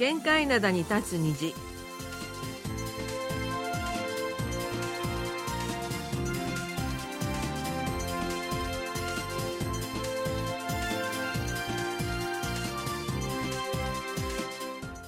[0.00, 1.54] 限界灘に立つ虹。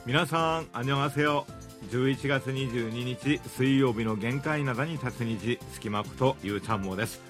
[0.05, 1.47] 皆さんあにょがせよ
[1.91, 5.59] 11月22日水曜日の限界灘に立つ虹。
[5.73, 7.23] 隙間ことゆうちゃんもです、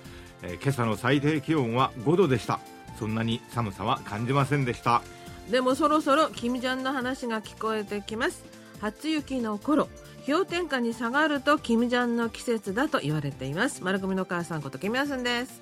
[0.43, 2.59] えー今朝の最低気温は5度でした。
[2.99, 5.03] そんなに寒さは感じませんでした。
[5.51, 8.45] でもそろそろキムジャンの話が聞こえてきます。
[8.81, 9.89] 初雪の頃
[10.27, 13.83] 氷点下に下がるとキムジャンの季節だと言われています。
[13.85, 15.61] 丸組の母さんことキムヤスンです。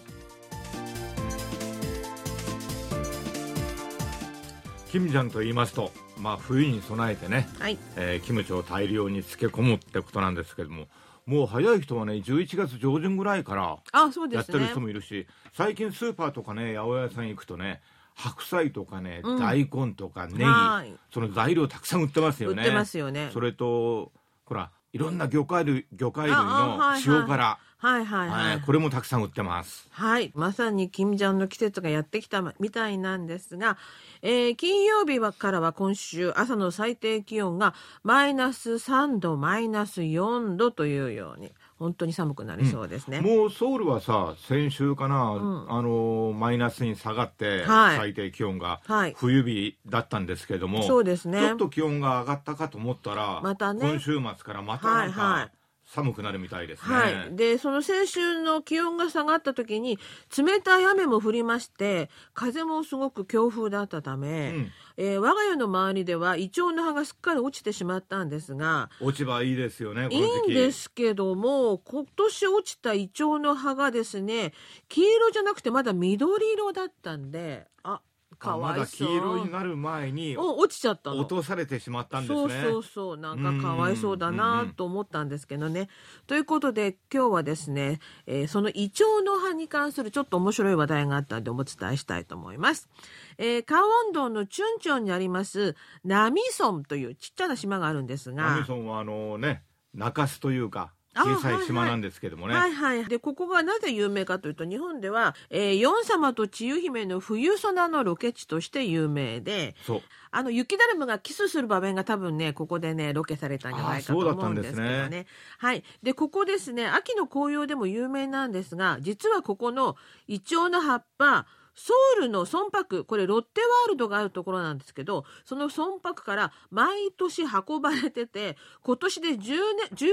[4.91, 7.79] キムジャンと言いますと、まあ、冬に備えてね、はい。
[7.97, 10.87] えーキムチを大量に漬け込むってことなんですけども
[11.27, 14.37] もう早い人はね11月上旬ぐらいからあそうですね。
[14.37, 17.81] やってる人もいるし、最近スーパーとかね八百屋さん行くとね
[18.15, 19.39] 白菜とかね、うん。
[19.39, 20.45] 大根とかネギ。
[20.45, 20.93] はい。
[21.13, 22.63] その材料たくさん売ってますよね。
[22.63, 23.31] 売ってますよね。
[23.33, 24.13] それと
[24.45, 29.89] ほらいろんな魚介類魚介類の塩辛はいはいはい、はいこれもたくさん売ってます。
[29.91, 33.79] はい、まさにキムジャンの季節がやってきたみたいなんですが、
[34.23, 43.23] えー金曜日はからは今週朝の最低気温がマイナス3度マイナス4度というように本当に寒くなりそうですね。
[43.23, 45.67] もうソウルはさ先週かな、ん。
[45.71, 47.97] あのマイナスに下がって、はい。
[47.97, 49.15] 最低気温がはい。
[49.17, 51.41] 冬日だったんですけども、そうですね。
[51.41, 53.81] ちょっと気温が上がったかと思ったらまたね。
[53.81, 55.60] 今週末からまたなんはいはかい
[55.93, 59.99] 寒くなるみたいですね、はい、でその先週の気温が下がった時に
[60.37, 64.73] 冷たい雨も降りまして風もすごく強風だったため、うん。
[64.97, 74.53] えー我が家の周りではイチョウの葉がすっかり落ちてしまったんですが落ち葉いいですよねこいいんですけども今年落ちたイチョウの葉がですね
[74.89, 78.01] 黄色じゃなくてまだ緑色だったんであ
[78.41, 85.89] かわまだ黄色になる前にうん落ちちゃったの落とされてしまったんですねそうそうそうなんかかわいそうだなと思ったんですけどね。
[86.27, 92.89] ということで今日はですね、えーそのイチョウの葉に関するちょっと面白い話題があったんでお伝えしたいと思います。
[93.37, 98.55] えー、カオのチュンチョンにありますナミソンというちっちゃな島があるんですが。
[98.55, 99.63] ナミソンはあのね
[99.95, 103.05] 中洲というかあ小さい島なんですけどもね、はいはい。
[103.07, 115.27] で、ここがなぜ有名かというと、日本では、えー、ヨン様と千代姫の冬ソナのロケ地として有名で、そうあの、雪だるまがキスする場面が多分ね、ここでね、ロケされたんじゃないかと思うんんですけどですね。
[115.59, 115.83] はい。
[116.03, 119.97] で、ここですね、秋の紅葉でも有名なんですが、実はここの
[120.29, 121.47] イチョウの葉っぱ、
[121.83, 129.55] ソウルの村泊、これロッテワールドがあるところなんですけど、その村泊から毎年運ばれてて、今年で10年、
[129.95, 130.09] 18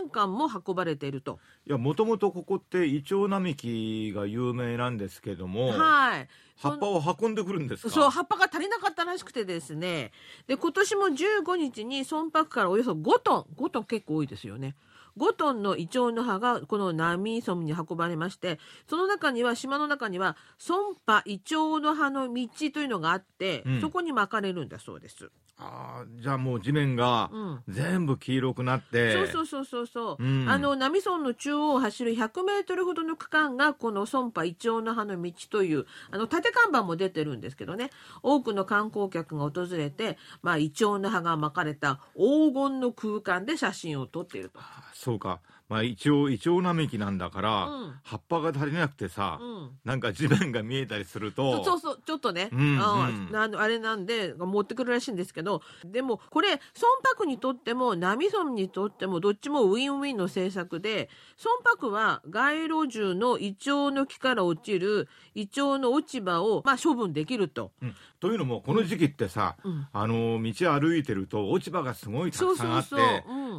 [0.00, 1.38] 年間も運ばれていると。
[1.66, 6.28] いやもともとここってイチョウ並木が有名なんですけども、はい。
[6.56, 7.90] 葉っぱを運んでくるんですか？
[7.90, 10.10] そう、葉っぱが足りなかったらしくてですね。
[10.46, 14.74] で、今年も15日に村泊からおよそ5トン、5トン結構多いですよね。
[15.18, 18.58] 5トンのイチョウの葉がこの波村に運ばれまして、
[18.88, 25.30] その中には、島の中には、村波イチョウの葉の道というのがあって、うんそこに巻かれるんだそうです。
[25.56, 27.62] あーじゃあもう地面がうん。
[27.68, 30.48] 全部黄色くなって、そうそうそうそうそう、うん。
[30.48, 37.90] あの波村の中央を走る100メートルほどの区間がこの村波イチョウの葉の道というあの縦看板も出てるんですけどね。
[38.22, 44.58] 多くの観光客が訪れて、まあ、イチョウの葉が巻かれた黄金の空間で写真を撮っていると。
[44.60, 45.40] あそうか。
[45.68, 47.94] まあ一応イチョウ並木なんだから、うん。
[48.02, 49.70] 葉っぱが足りなくてさ、うん。
[49.84, 53.36] なんか地面が見えたりするとそうそうちょっとね、うんあうん。
[53.36, 55.43] あのあれなんで持ってくるらしいんですけど
[55.84, 56.60] でもこれ村
[57.02, 67.72] 泊にとっても波村にとってもどっちもウィンウィンの政策で村泊は街路樹のイチョウの木から落ちるイチョウの落ち葉を、まあ、処分できると。
[67.82, 67.94] うん。
[68.20, 69.86] というのもこの時期ってさ、うん。
[69.92, 72.96] あの道歩いてると落ち葉がすごいたくさんあって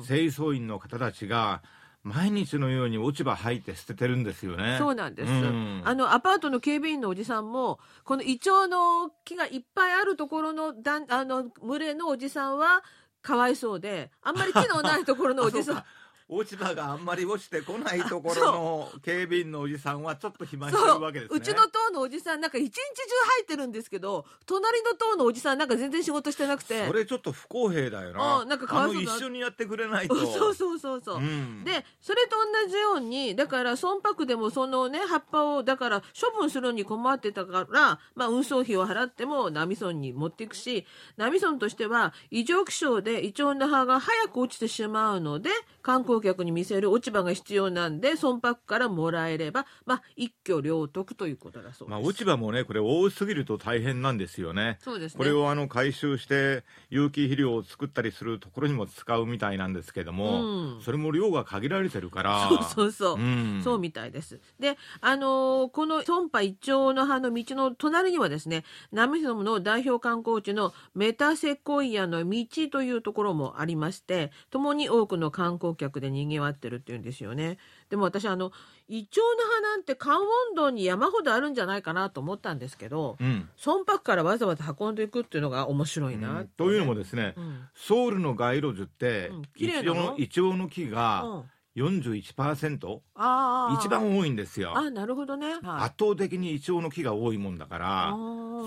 [0.07, 1.61] 清掃員の方たちが
[2.05, 4.75] 毎日のように落ち葉吐いて捨ててるんですよね。
[4.77, 5.81] そうなんです、うん。
[5.83, 12.83] あのアパートの警備員のおじさんもこのイチョウの木がいっぱいあるところのだんあの群れのおじさんは
[13.23, 15.83] かわいそうであんまり木のないところのおじさん
[16.27, 21.37] 落ち葉があんまり落ちてこないところの警備員のおじさんはちょっと暇してるわけですね。
[21.37, 28.37] うちの棟のおじさんなんか一日中入ってるんですけど隣の棟のおじさんなんか全然仕事してなくてそれちょっと不公平だよな。
[28.39, 30.15] うんなんかかわい一緒にやってくれないと。
[30.15, 40.85] そうそうそうそう、うんでそれと同じようにだから村泊でもそのね葉っぱをだから処分するのに困ってたから、まあ、運送費を払っても波村に持っていくし
[41.17, 45.49] 波村としては異常気象でイチョウの葉が早く落ちてしまうので
[45.81, 51.91] 観光光客に見せる落ち葉が必要なんで村泊からもらえれば、まあ、一挙両得ということだそうです。
[51.91, 54.77] まあ、落ち葉もねこれ多すぎると大変なんですよね。
[54.81, 62.49] そうですねこれをあの回収して有機肥料を作ったりするところにも使うみたいなんですけども、うんそれも量が限られてるから。
[62.49, 63.15] そうそうそう。
[63.15, 64.39] うんそうみたいです。
[64.59, 77.57] で、あのーこの損波一丁の葉の道の隣にはですね、波ソムの代表観光地のメタセコイアの道というところもありまして、共に多くの観光客で賑わってるっていうんですよね。
[77.89, 78.51] でも私、あの、
[78.87, 83.49] イチョウの葉なんて関温道に山ほどあるんじゃないかなと思ったんですけど、うん。
[83.57, 86.47] 損泊からわざわざ運んでいくっていうのが面白いな、うん。
[86.49, 87.67] というのもですね、うん。
[87.73, 89.41] ソウルの街路樹ってうん。
[89.55, 94.77] 綺イチョウのイチョウの木うがん41%、ああ一番多いんですよ。
[94.77, 98.15] あなるほどね、はい圧倒的にイチョウの木が多いもんだから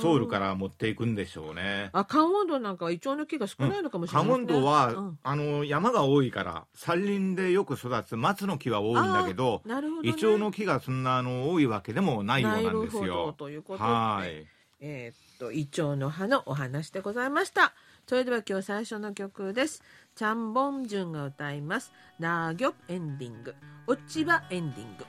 [0.00, 1.90] ソウルから持っていくんでしょうね。
[1.92, 4.52] あ、関温道なんかはイチョウの木が少ないのかもしれないカですね。
[4.52, 10.10] モンドは、うんあの山が多いから山林でよく育つ松の木は多いんだけど、なるほど、ね。
[10.10, 13.32] イチョウの木がそんなあの多いわけでもないようなんですなるほどよ。
[13.32, 14.46] ということではい。
[14.80, 17.74] えーっと、イチョウの葉のお話でございました。
[18.08, 19.82] それでは今日最初の曲です。
[20.14, 21.92] チャンボンジュンが歌います。
[22.18, 23.54] ナーギョエンディング。
[23.86, 25.04] 落ち葉エンディング。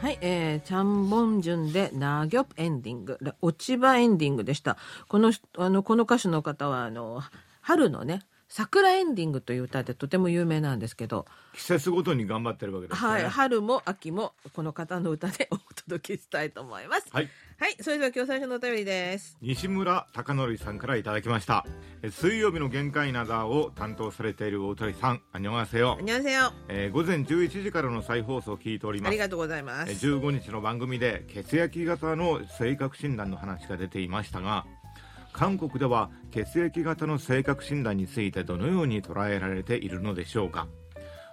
[0.00, 4.76] はい、えー、チャンボンジュンでナーギョプエンディング、落ち葉エンディングでした。
[5.06, 7.22] この、あの、この歌手の方は、あの、
[7.60, 13.08] 春のね、桜エンディングという歌でとても有名なんですけど、季節ごとに頑張ってるわけですね。
[13.08, 17.06] はい、春も秋もこの方の歌で お届けしたいと思います。
[17.12, 17.28] はい。
[17.58, 19.36] はい、それでは今日最初のお便りです。
[19.42, 21.66] 西村貴則さんからいただきました。
[22.02, 26.52] え水曜日の限界などを担当されている大鳥さん、あにょがせよにちは。
[26.68, 29.18] えー午前11時からの再放送を聞いておりますあり。
[29.18, 30.06] がとうございまえす。
[30.06, 34.64] 15日の番組で血液型の性格診断の話が出ていましたが
[35.38, 40.66] 韓国では血液型の性格診断についてどのように捉えられているのでしょうか？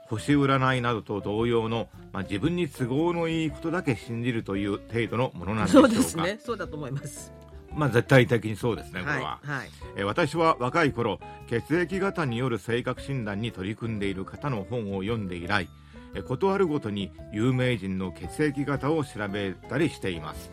[0.07, 6.39] 星占いなどと同様の、まあ、自分に都合のいいことだけ信じるという程度のものなんでしょそううかですね。
[6.39, 7.33] そうだと思います。
[7.73, 9.69] まあ、絶対的にそうですねこはい、れは、はい。
[9.97, 15.67] えー私は若い頃血液型による性格診断に取り組んでいる方の本を読んで以来
[16.13, 20.51] えーことあるごとに有名人の血液型を調べたりしています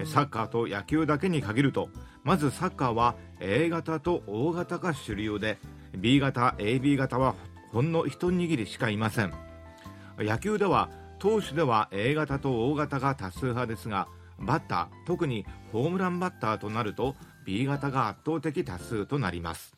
[0.00, 1.88] えーサッカーと野球だけに限ると
[2.22, 5.58] まずサッカーは A 型と O 型が主流で
[5.96, 7.34] B 型 AB 型は
[7.72, 9.32] ほんの一握りしかいません。
[10.18, 14.08] 野球では投手では A 型と O 型が多数派ですが
[14.38, 17.14] バッター特にホームランバッターとなると
[17.44, 19.74] B 型が圧倒的多数となります。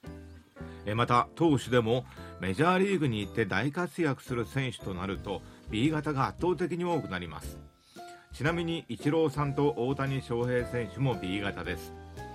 [0.97, 2.05] また投手でも
[2.41, 7.57] メジャーリーグに行って大活躍する選手となると B 型が圧倒的に多くなります。
[8.33, 11.93] ちなみにイチローさんと大谷翔平選手も B 型です。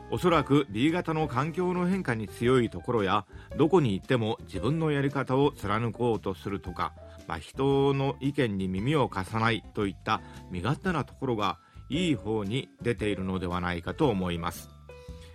[0.10, 3.26] おそらく B 型の環境の変化に強いところや
[3.58, 6.94] どこに行っても自分のやり方を貫こうとするとか、
[7.28, 11.58] まあ、人の意見に耳を貸さないといった身勝手なところが
[11.90, 14.70] いい方に出ているのではないかと思います。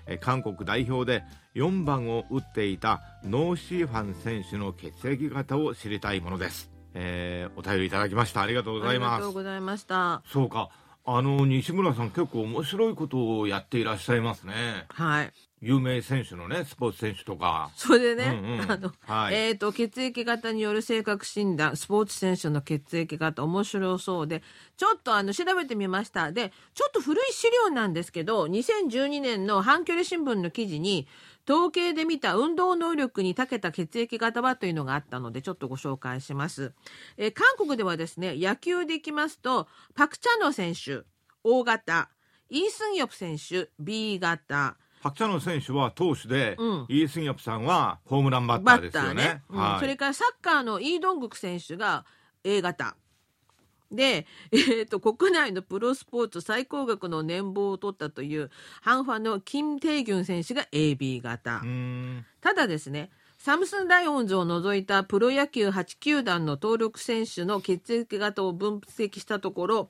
[0.06, 1.22] え韓国代表で
[1.54, 8.42] 4番を打っていたノーシーファン選手の血液型を知りたいものです、えーお便りいただきました。
[8.42, 10.22] ありがとうございありがとうますございました。
[10.26, 10.70] そうか
[11.04, 15.32] あの西村さん結構面白いことをやっていらっしゃいますねはい。
[15.62, 24.42] 有名選手のねスポーツ選手とかそれでね、うんうんあの、はいえっ、と、血液型による性格診断、スポーツ選手の血液型、面白そうで、
[24.76, 26.32] ちょっとあの、調べてみました。
[26.32, 31.06] で、ちょっと古い資料なんですけど、2012年のハンギョレ新聞の記事に、
[31.48, 36.72] 統計で見た運動能力に長けた血液型はというのがあったので、ちょっとご紹介します。
[37.16, 41.04] えー韓国ではですね、野球でいきますと、パクチャノ選手、
[41.44, 42.10] O 型、
[42.48, 49.42] イースンヨプ選手、B 型、パクチャノ選手は投手で、うんイースンヨプさんはホームランバッターですよね.ね。
[49.50, 52.06] うんはいそれからサッカーのイ・ドングク選手が
[52.44, 52.96] A 型。
[53.90, 61.62] で、 えー、と国内のプロスポーツ最高額の年俸を取ったというハンファのキム・テイギュン選手が AB 型。
[62.40, 63.10] ただですね、
[63.44, 69.88] サムスンライオンズを除いたプロ野球8球団の登録選手の血液型を分析したところ、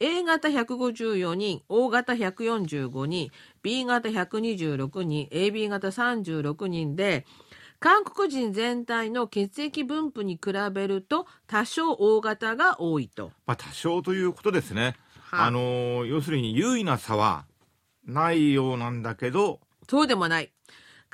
[0.00, 3.30] A 型154人、O 型145人、
[3.62, 7.26] B 型126人、AB 型36人で、
[7.78, 13.32] 韓国人全体の血液分布に比べると多少 O 型が多いと。
[13.44, 14.96] まあ多少ということですね、
[15.30, 17.44] はいあのー要するに優位な差は
[18.06, 20.50] ないようなんだけどそうでもない。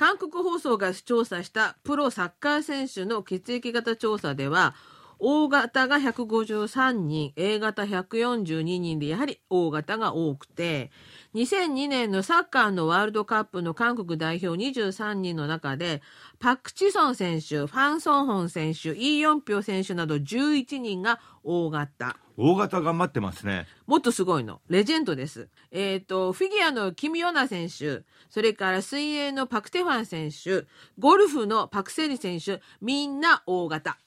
[0.01, 4.75] 韓国放送が調査したプロサッカー選手の血液型調査では、
[5.19, 10.91] O 型が153人、A 型142人で、やはり O 型が多くて、
[11.35, 16.03] 2002年のサッカーのワールドカップの韓国代表23人の中で、
[16.41, 22.17] パク・チソン選手、ファン・ソンホン選手、イ・ヨンピョ選手など11人が大型。
[22.37, 23.69] 大型頑張ってますね。
[23.87, 24.61] もっとすごいの。
[24.69, 25.49] レジェンドです。
[25.71, 30.67] えっ、と、フィギュアのキム・ヨナ選手、それから水泳のパク・テファン選手、
[30.99, 33.99] ゴルフのパク・セリ選手、みんな大型。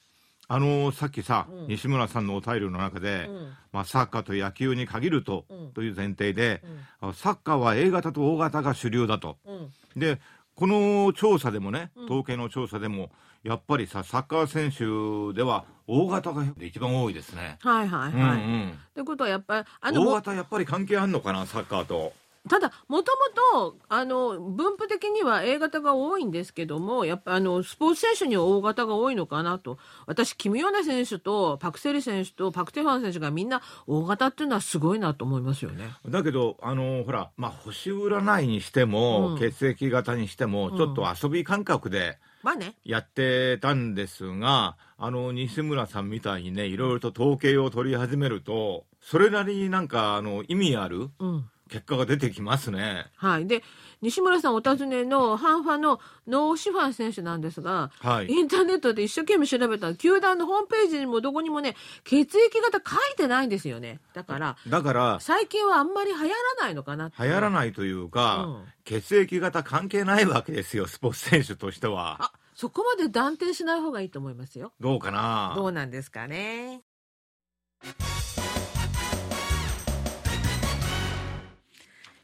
[0.53, 6.62] あのーさっきさ、うん西村さんのお便りの中で、うんまあ、サッカーと野球に限ると、うんという前提で、
[7.01, 9.38] あサッカーは A 型と O 型が主流だと。
[9.48, 9.72] うん。
[10.00, 10.19] で
[10.55, 13.10] この調査でもねうん統計の調査でも、
[13.41, 17.57] やっぱりさサッカー選手では O 型が一番多いですね。
[17.62, 18.13] はいはいはい。
[18.13, 18.31] うんう
[18.67, 22.13] んということはやっぱり、あの、O も型やっぱり関係あんのかなサッカーと。
[22.50, 23.12] ただ、もと
[23.54, 29.78] もと、あの、分布的には A 型が多いんですけども、やっぱあの、スポーツ選手には O 型が多いのかなと。
[30.08, 35.90] 私、キム・ヨナ選手とパク・セリ選手とパク・テファン選手がみんな O 型っていうのはすごいなと思いますよね。
[36.08, 42.76] だけどあのほら、まあ、星占いにしても、うん血液型にしても、うんちょっと遊び感覚でまあね。
[42.84, 51.46] やってたんですがあの西村さんみたいにねいろいろと統計を取り始めるとそれなりになんかあの意味あるうん。
[51.74, 53.08] 結果が出てきますね。
[53.15, 53.48] はい。
[53.48, 53.63] で、
[54.01, 64.01] 西村さんお尋ねのハンファのノーシファン選手なんですが、はいインターネットで一生懸命調べたら、球団のホームページにもどこにもね、血液型書いてないんですよね。
[64.13, 66.30] だから、だから最近はあんまり流行ら
[66.62, 74.74] ないのかな流行らないというか、うん血液型関係ないわけですよスポーツ選手としてはあ、そこまで断定しない方がいいと思いますよ。
[74.82, 75.53] どうかな？
[75.56, 76.82] どうなんですかね。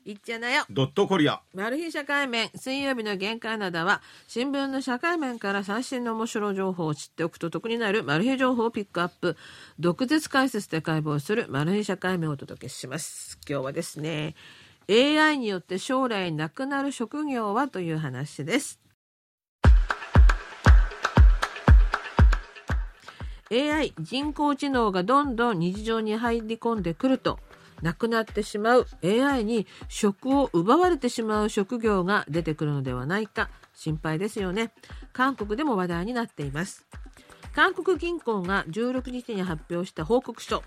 [0.10, 0.66] いっちゃなよ。
[0.72, 1.40] ドットコリア。
[1.54, 9.38] マル秘社会面水曜日の限界などは新聞の社会面から最新の面白情報を知っておくと得になるマル秘情報をピックアップ。
[9.78, 13.38] 毒舌解説で解剖するマル秘社会面をお届けします。
[13.48, 14.34] 今日はですね
[14.90, 18.80] AI によって将来なくなる職業はという話です。
[23.52, 27.40] AI 人工知能がどんどん日常に入り込んでくると
[27.82, 34.72] なくなってしまう AI に職を奪われてしまう職業が出てくるのではないか心配ですよね。
[35.14, 36.86] 韓国でも話題になっています。
[37.54, 40.64] 韓国銀行が16日に発表した報告書。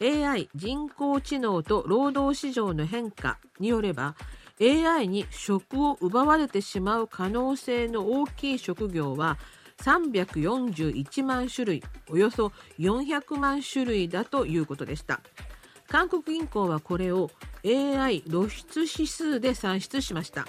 [0.00, 4.16] AI 人工知能と労働市場の変化によれば
[4.60, 9.38] AI に職を奪われてしまう可能性の大きい職業は
[9.78, 15.20] 341万種類およそ400万種類だということでした。
[15.92, 17.30] 韓国銀行はこれを
[17.66, 20.46] AI 露出指数で算出しました。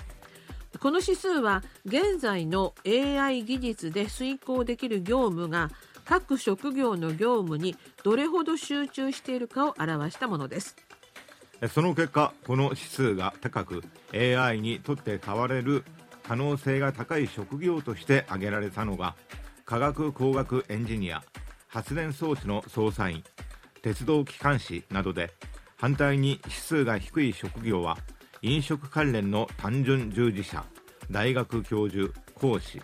[0.79, 5.69] この指数は現在の AI 技術で遂行できる業務が
[6.05, 10.77] 各職業の業務にどれほど集中しているかを表したものです。
[11.69, 13.83] その結果この指数が高く
[14.13, 15.83] AI にとって変われる
[16.25, 19.17] 可能性が高い職業として挙げられたのが
[19.65, 21.21] 科学工学エンジニア
[21.67, 23.25] 発電装置の操作員
[23.83, 25.31] 鉄道機関士などで
[25.77, 27.99] 反対に指数が低い職業は
[28.41, 30.65] 飲食関連の単純従事者
[31.11, 32.81] 大学教授講師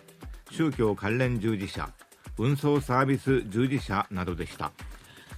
[0.50, 1.90] 宗教関連従事者
[2.38, 4.72] 運送サービス従事者などでした。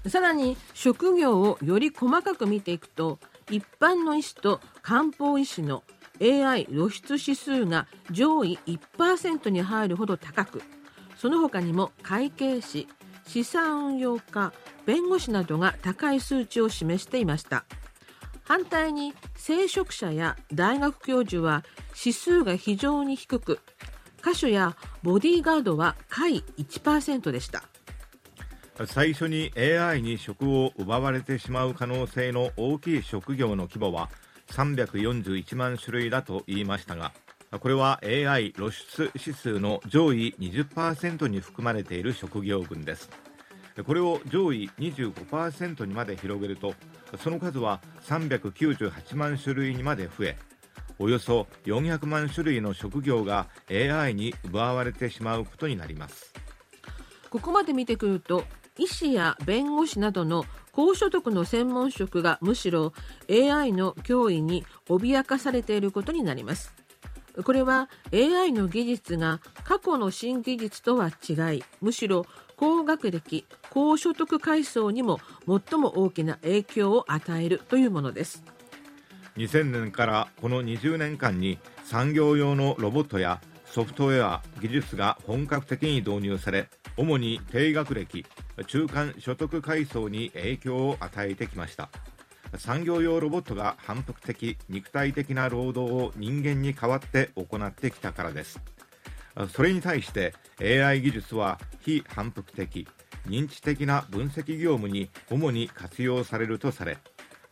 [0.09, 3.19] さらに職業をより細かく見ていくと
[3.51, 5.85] 一般の医師と漢方医師の
[6.21, 10.63] AI 露出指数が上位1%に入るほど高く
[11.17, 12.89] その他にも会計士
[13.27, 14.53] 資産運用家
[14.87, 17.65] 弁護士などが高い数値を示していました。
[18.45, 21.65] 反対に聖職者や大学教授は
[21.99, 23.61] 指数が非常に低く
[24.21, 27.65] 歌手やボディーガードは下位1%でした。
[28.87, 34.11] 最初に AI に職を奪われてしまう可能性の大きい職業の規模は
[34.49, 37.13] 341万種類だと言いましたが
[37.61, 43.11] これは AI 露出指数の上位20%に含まれている職業群です。
[43.87, 46.75] これを上位25%にまで広げると
[47.19, 50.37] その数は398万種類にまで増え
[50.99, 56.33] およそ400万種類の職業が AI に奪われてしまうことになります。
[57.31, 58.45] ここまで見てくると
[58.79, 62.93] 医師や弁護士などの高所得の専門職がむしろ
[63.29, 66.75] AI の脅威に脅かされていることになります。
[67.45, 72.27] これは AI の技術が過去の新技術とは違いむしろ
[72.63, 78.45] 高学歴高所得階層にも最も大きな影響を与えるというものです。
[79.37, 88.25] 2000年からこの20年間に産業用のロボットやソフトウェア技術が本格的に導入され主に低学歴
[88.69, 91.89] 中間所得階層に影響を与えてきました。
[92.59, 98.61] 産業用ロボットが反復的肉体的な労働を人間に代わって行ってきたからです。
[99.53, 102.87] それに対して AI 技術は非反復的
[103.27, 106.99] 認知的な分析業務に主に活用されるとされ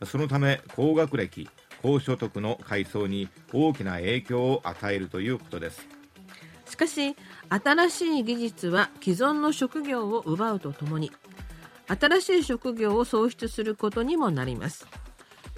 [0.05, 1.49] そのため高学歴
[1.81, 5.87] 高所得の階層に大きな影響を与えるということです。
[6.65, 7.15] しかし
[7.49, 11.11] 新しい技術は既存の職業を奪うとともに
[11.87, 14.87] 新しい職業を創出することにもなります。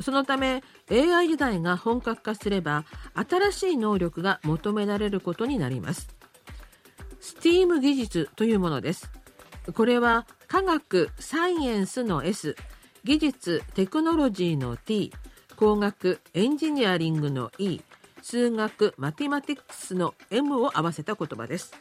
[0.02, 6.13] そのため AI 時代が本格化すれば新しい能力が求められることになります。
[7.24, 9.10] STEAM 技術というものです。
[9.74, 12.58] これは科学サイエンスの S
[13.06, 15.14] 技術テクノロジーの T
[15.56, 17.80] 工学エンジニアリングの E
[18.22, 21.74] 数学マティマティクスの M を合わせた言葉です。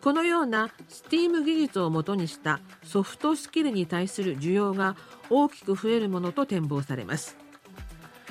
[0.00, 4.96] このような STEAM 技術をもとにしたソフトスキルに対する需要が
[5.28, 7.36] 大きく増えるものと展望されます。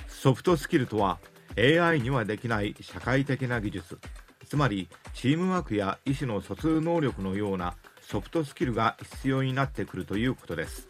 [0.07, 1.19] ソフトスキルとは
[1.57, 3.99] AI にはできない社会的な技術。
[4.47, 10.88] つまりチームワークや意思の疎通能力のようなソフトスキルが必要になってくるということです。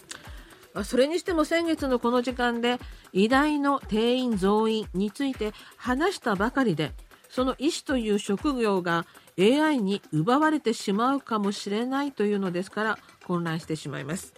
[0.84, 2.80] それにしても先月のこの時間で
[3.12, 6.94] 偉大の定員増員について話したばかりで
[7.30, 9.06] その医師という職業が
[9.40, 14.34] AI に奪われてしまうかもしれないというのですから混乱してしまいます。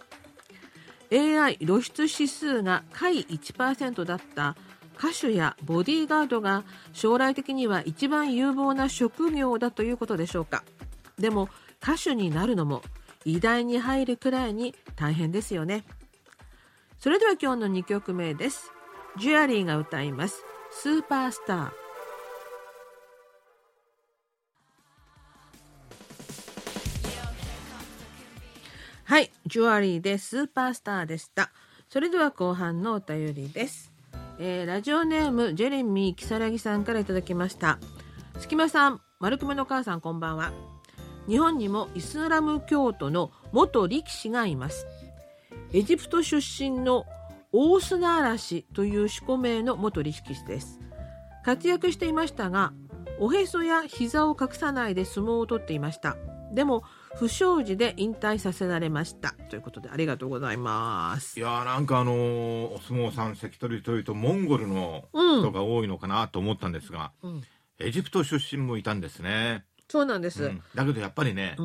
[1.12, 4.56] AI 露出指数が下位1%だった
[4.98, 10.64] 歌手やボディーガードが将来的には一番有望な職業だということでしょうか？
[11.18, 11.48] でも
[11.82, 12.82] 歌手になるのも
[13.24, 15.84] 偉大に入るくらいに大変ですよね。
[16.98, 18.72] それでは今日の2曲目です。
[19.18, 20.42] ジュアリーが歌います。
[20.70, 21.70] スーパースター。
[29.04, 31.50] はいジュアリーでスーパースターでした。
[31.88, 33.92] それでは後半のお便りです。
[34.38, 37.78] えー、ラジオネームジェレミー如月さんからいただきました。
[38.38, 40.52] 隙間さん丸くめの母さんこんばんは。
[41.26, 44.86] 日本にもイスラム教徒の元力士がいます。
[45.72, 47.06] エジプト出身の
[47.52, 50.80] オースナーラ氏という守護名の元力士です。
[51.42, 52.72] 活躍していましたが
[53.18, 56.16] おへそや膝を隠さないで相撲を取っていました。
[56.52, 56.82] でも
[57.14, 59.35] 不祥事で引退させられました。
[59.46, 61.38] ということでありがとうございます。
[61.38, 67.42] いやなんかあのー、お相撲さん関取というとモンゴルの人が多いのかなと思ったんですが、うん、
[67.78, 69.64] エジプト出身もいたんですね。
[69.88, 71.56] そうなんです、うん、だけどやっぱりね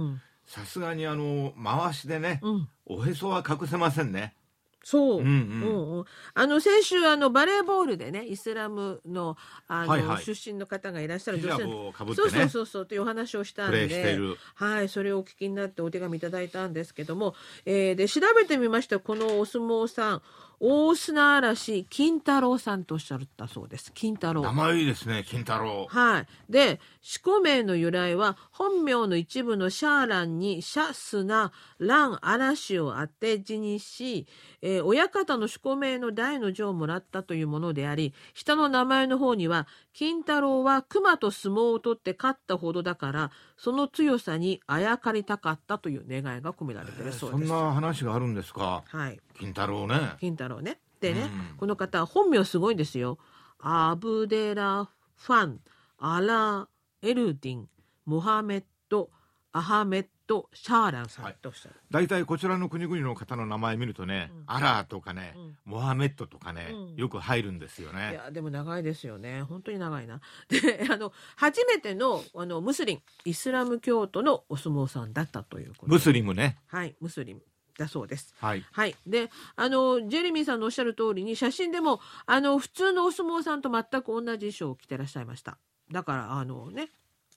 [0.46, 2.40] さすがにあの回しでね、
[2.86, 4.36] おへそは隠せませんね
[4.84, 5.98] そう、うんうん。
[6.00, 12.86] うん、あの先週あのバレーボールでねイスラムのあの、はいはい、出身の方がいらっしゃる女性、ね、そうそうそうそう。
[12.86, 14.18] というお話をしたんで。
[14.56, 20.22] はいそれをお聞きになってお手紙いただいたんですけども、えー、で調べてみましたこのお相撲さん
[20.64, 23.92] 大砂嵐金太郎さんとおっしゃったそうです。
[23.96, 24.44] 金太郎。
[24.44, 25.88] 名前いいですね、金太郎。
[25.90, 26.28] はい。
[26.52, 34.28] で、四股名の由来は、本名の一部のシャーランに、シャスナ、ラン、嵐を当て字にし、
[34.62, 47.48] えー、親方の四股名の代の字をもらったというものであり、下の名前の方には、金太郎は熊と相撲を取って勝ったほどだから、その強さにあやかりたかったという願いが込められているそうです。
[47.48, 48.84] そんな話があるんですか？
[48.88, 49.20] はい。
[49.38, 49.96] 金太郎ね。
[50.20, 50.80] 金太郎ね。
[51.00, 53.18] でね、うん、この方本名すごいんですよ。
[53.60, 55.60] アブデラ・ファン、
[55.98, 56.68] アラ・
[57.02, 57.70] エルディン、
[58.06, 59.10] モハメット、
[59.52, 61.76] アハメット・シャーランさんとおっしゃる。
[61.92, 68.12] 大体、こちらの国々の方の名前見るとね、うん、アラーとかね、うん、モハメットとかね、よく入るんですよね。
[68.12, 69.42] いやでも長いですよね。
[69.44, 70.22] 本当に長いな。
[70.48, 76.60] で、あの初めてのあのムスリン、イスラム教徒のお相撲さんだったということムスリムね。
[76.68, 77.42] はい、ムスリム。
[77.78, 78.34] だそうです。
[78.40, 78.66] はい。
[78.72, 78.96] はい。
[79.06, 85.58] で、あの、ジェレミーさんのおっしゃる通りに、写真でも、あの、普通のお相撲さんと全く同じ衣装を着てらっしゃいました。
[85.90, 86.90] だから、あのね、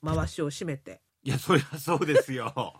[0.03, 1.01] 回しを締めて。
[1.25, 2.53] いや、そりゃそうですよ。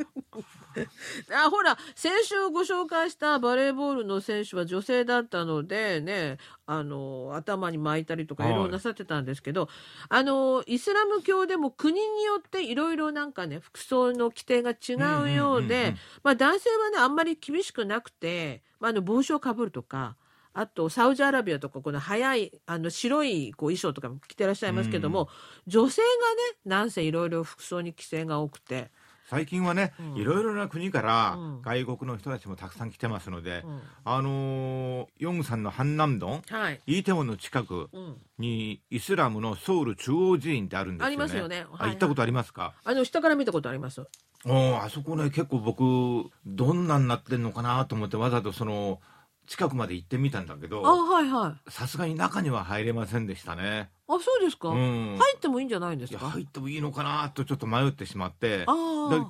[1.33, 9.69] あほら先週ご紹介したバレーボールの選手は女性だったのでねあの頭に巻いたりとかいろいろなさってたんですけど、はい、
[10.09, 20.17] あのイスラム教でも国によっていろいろなんかね服装の規定が違うようで、まあ、男性はねあんまり厳しくなくて、まあ、あの帽子をかぶるとか。
[20.55, 25.27] あとサウジアラビアとかこの早いあの白いこう衣装とかも着てらっしゃいますけども、うん、
[25.67, 28.89] 女性がねなんせいろいろ服装に規制が多くて。
[29.27, 37.89] 最近はね、いろいろな国から外国の人たちもたくさん来てますので、うん、あのー、ヨンさんのハン南ドン、はい、イーテウォンの近く
[38.37, 41.07] にイスラムのソウル中央寺院ってあるんですよね。
[41.07, 41.55] ありますよね。
[41.55, 42.75] はいはい、行ったことありますか？
[42.83, 44.05] あの下から見たことあります。
[44.45, 49.01] おあそこね結構僕どんなになってんのかなと思ってわざとその
[49.47, 51.71] 近くまで行ってみたんだけあどはいはい。
[51.71, 53.89] さすがに中には入れませんでしたね。
[54.07, 55.17] あそうですか、うん。
[55.17, 56.29] 入ってもいいんじゃないんですか？
[56.29, 58.63] 入ってもいいのかなとちょっと迷ってしまって。
[58.67, 58.71] あ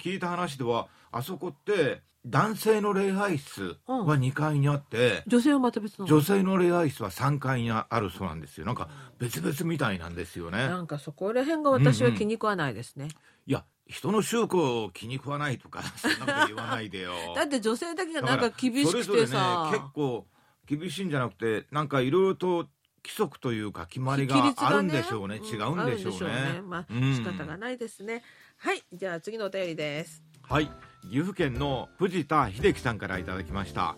[0.01, 6.07] 聞いた話ではあそこって男性の礼拝室は2階にあって、女性はまた別なの。
[6.07, 8.65] 女性の礼拝室は3階にあるそうなんですよ。
[8.65, 10.57] なんか別々みたいなんですよね。
[10.67, 13.07] なんかそこら辺が私は気に食わないですね、
[13.45, 17.13] いや人の宗教を気に食わないとか そんなこと言わないでよ。
[17.33, 20.27] だって女性だけがなんか厳しくてさ、ね結構
[20.65, 22.67] 厳しいんじゃなくてなんかいろいろと
[23.03, 25.35] 規則というか決まりがあるんでしょうね。
[25.35, 26.33] 違うんでしょうね。
[26.33, 26.61] あるんうね。
[26.63, 27.15] まあ、うん。
[27.15, 28.23] 仕方がないですね。
[28.57, 30.23] はいじゃあ次のお便りです。
[30.41, 30.71] はい
[31.09, 33.95] 岐阜県の藤田秀樹さんからいただきました、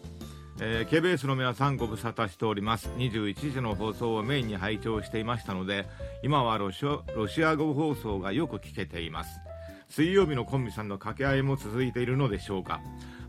[0.60, 2.90] えー、KBS の皆さんご無沙汰しております。
[2.98, 5.88] 21時の放送をメインに拝聴していましたので
[6.22, 9.40] 今はロシアロシア語放送がよく聞けています。
[9.90, 12.82] 水曜日のコンビさんの掛け合いも続いているのでしょうか。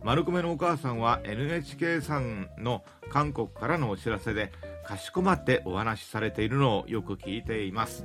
[0.02, 4.52] 丸米のお母さんは NHK さんの韓国からのお知らせで
[4.86, 8.04] かしこまってお話しされているのをよく聞いています、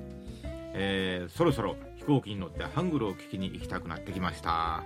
[0.73, 4.83] えーそろそろ飛行機に乗ってハングルを聞きに行きたくなってきました。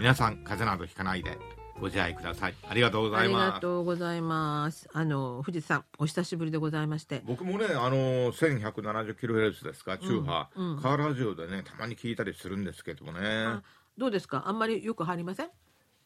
[0.00, 1.36] 皆さん風邪などひかないで
[1.78, 2.54] ご自愛ください。
[2.66, 3.52] ありがとうござありいます。
[3.52, 4.88] がとうございます。
[4.94, 7.20] あの藤田さんお久しぶりでございまして。
[7.26, 10.80] 僕もねあの 1170kHz ですか中波、うんうん。
[10.80, 13.20] カーラジオでねたまに聞いたりするんですけどもね。
[13.22, 13.62] あ
[13.98, 14.44] どうですか？
[14.46, 15.46] あんまりよく入りません？
[15.46, 15.50] い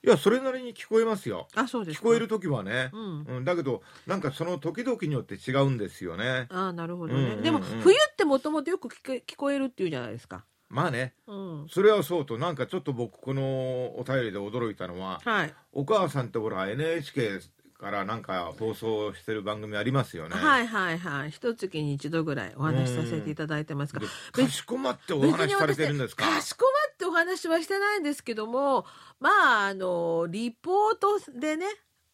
[0.03, 1.47] やそれなりに聞こえますよ。
[1.55, 2.05] あそうですか？
[2.05, 3.25] 聞こえる時はね、うん。
[3.37, 6.47] うんだけどなんかその時々によって違うんですよね。
[6.51, 7.33] あなるほどね、うんうん。
[7.35, 11.15] うんでも冬ってもともとよく聞こえ聞こえるっていうじゃないですかまあね。
[11.29, 11.67] うん。
[11.71, 17.39] それはそうとなんかちょっと僕このお便りで驚いたのははい、お母さんってほら NHK
[17.79, 20.35] からなんか放送してる番組ありますよね。
[20.35, 21.31] はいはいはい。
[21.31, 26.27] 一月に一度ぐらいお話しさせていただいてますがでかしこまってお話しされてるんですか？
[26.27, 28.85] かしこまってお話はしてないんですけども
[29.21, 29.31] ま
[29.65, 31.67] ああのリポートでね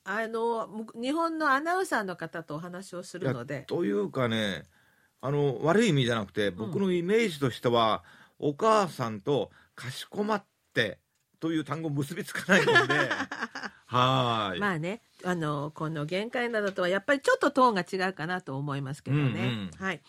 [0.05, 3.65] あのむ日本のアナウンサーの方とお話をするので。
[3.69, 4.65] というかね
[5.23, 8.03] あの悪い意味じゃなくて僕のイメージとしては、
[8.41, 10.99] お母さんとかしこまって
[11.39, 12.95] という単語結びつかないので
[13.87, 19.71] はーい、まあねあのこの限界などとはやっぱりちょっとトーンが違うかなと思いますけどね、うんうん。
[19.79, 20.01] はい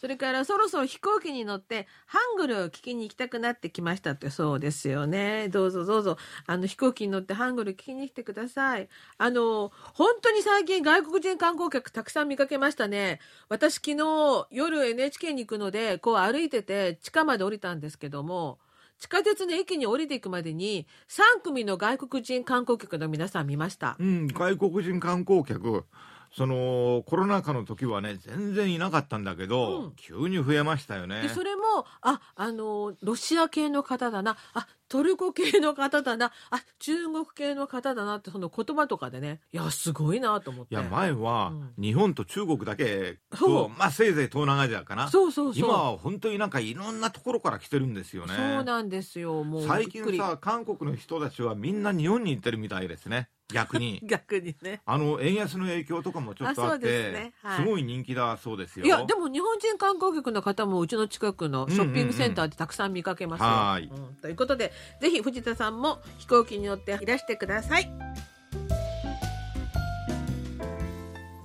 [0.00, 5.50] それからそろそろ飛行機に乗ってハングルを聞きに行きたくなってきましたってそうですよね。
[5.50, 6.16] どうぞどうぞ。
[6.46, 8.88] あの飛行機に乗ってハングル聞きに来てください。
[9.18, 13.20] あの本当に最近外国人観光客たくさん見かけましたね。
[13.50, 18.58] 私昨日夜 NHK に行くのでこう歩いてて地下まで降りたんですけども
[19.00, 23.96] 地下鉄の駅に降りていくまでに3組の外国人観光客の皆さん見ました。
[23.98, 25.84] うん、外国人観光客。
[26.32, 29.92] そのコロナ禍の時はね全然いなかったんだけど、うん。
[29.96, 31.22] 急に増えましたよね。
[31.22, 31.62] でそれも
[32.00, 34.36] ああのロシア系の方だな。
[34.54, 36.32] あトルコ系の方だな。
[36.50, 39.40] あ中国系の方だなってその言葉とかでね。
[39.52, 40.74] いやすごいなと思って。
[40.74, 41.82] いや前はうん。
[41.82, 43.48] 日本と中国だけそう。
[43.66, 45.08] と、まあせいぜい東南アジアかな。
[45.08, 45.64] そうそうそう。
[45.64, 48.34] 今は本当になんかいろんなところから来てるんですよね。
[48.36, 49.66] そうなんですよもう。
[49.66, 54.00] 最近さ韓国の人たちはみんな日本に行ってるみたいですね逆に。
[54.06, 54.80] 逆にね。
[54.84, 58.86] あの円安の影響とかもちょっとあってす、ね,はい、すごい人気だそうですよ。
[58.86, 64.04] いやでも日本人観光客の方もうちの近くのショッピングセンターでたくさん見かけますよ、うんうん。
[64.04, 67.90] うんうん、ということでぜひ藤田さんも飛行機に乗っていらしてください。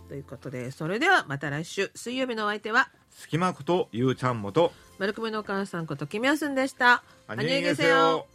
[0.08, 7.04] ということでそれではまた来週水曜日のお相手は隙間ことゆうちゃんもと丸くめのお母さんこときみやすんでした。
[7.28, 8.35] ありがとう